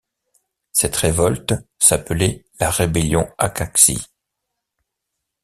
[0.71, 4.01] Cette révolte s'appelait la Rébellion Acaxee.